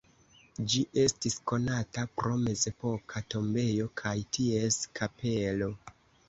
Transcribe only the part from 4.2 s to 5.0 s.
ties